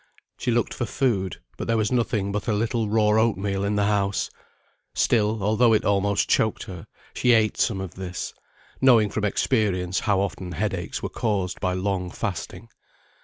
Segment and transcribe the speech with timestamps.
[0.39, 3.85] She looked for food, but there was nothing but a little raw oatmeal in the
[3.85, 4.31] house:
[4.95, 8.33] still, although it almost choked her, she ate some of this,
[8.81, 12.69] knowing from experience, how often headaches were caused by long fasting.